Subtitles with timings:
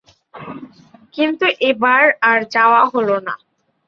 [1.15, 3.33] কিন্তু এবার আর যাওয়া হল না।